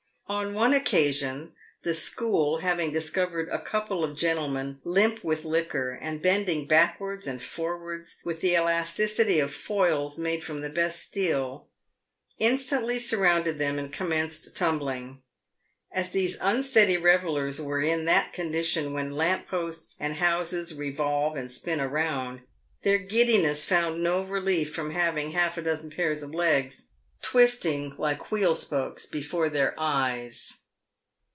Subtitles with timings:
[0.33, 1.51] Ou one occasion,
[1.81, 7.41] the" school" having discovered a couple of gentlemen limp with liquor, and bending backwards and
[7.43, 11.67] forwards with the elasticity of foils made from the best steel,
[12.39, 15.21] instantly surrounded them and commenced tumbling.
[15.91, 21.51] As these unsteady revellers were in that condition when lamp posts and houses revolve and
[21.51, 22.39] spin around,
[22.83, 26.85] their giddiness found no relief from having half a dozen pairs of legs
[27.23, 30.57] twisting like wheel spokes before their eyes.